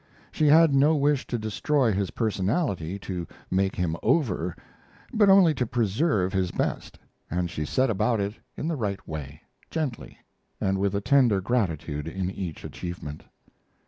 [0.31, 4.55] She had no wish to destroy his personality, to make him over,
[5.13, 6.97] but only to preserve his best,
[7.29, 10.17] and she set about it in the right way gently,
[10.59, 13.25] and with a tender gratitude in each achievement.